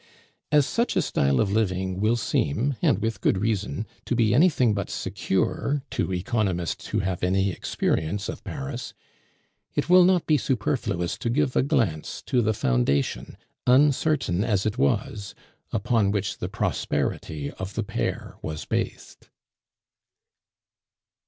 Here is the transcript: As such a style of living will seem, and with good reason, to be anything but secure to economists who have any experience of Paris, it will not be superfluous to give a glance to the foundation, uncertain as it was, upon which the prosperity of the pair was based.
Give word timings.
As 0.51 0.65
such 0.65 0.95
a 0.95 1.01
style 1.03 1.39
of 1.39 1.51
living 1.51 1.99
will 1.99 2.15
seem, 2.15 2.75
and 2.81 2.97
with 2.97 3.21
good 3.21 3.37
reason, 3.37 3.85
to 4.05 4.15
be 4.15 4.33
anything 4.33 4.73
but 4.73 4.89
secure 4.89 5.83
to 5.91 6.11
economists 6.11 6.87
who 6.87 7.01
have 7.01 7.21
any 7.23 7.51
experience 7.51 8.27
of 8.27 8.43
Paris, 8.43 8.95
it 9.75 9.89
will 9.91 10.03
not 10.03 10.25
be 10.25 10.37
superfluous 10.39 11.19
to 11.19 11.29
give 11.29 11.55
a 11.55 11.61
glance 11.61 12.23
to 12.25 12.41
the 12.41 12.55
foundation, 12.55 13.37
uncertain 13.67 14.43
as 14.43 14.65
it 14.65 14.79
was, 14.79 15.35
upon 15.71 16.09
which 16.09 16.39
the 16.39 16.49
prosperity 16.49 17.51
of 17.59 17.75
the 17.75 17.83
pair 17.83 18.37
was 18.41 18.65
based. 18.65 19.29